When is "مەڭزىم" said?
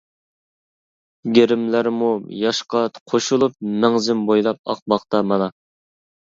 3.85-4.25